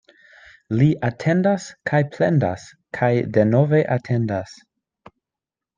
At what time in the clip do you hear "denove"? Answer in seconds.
3.39-3.87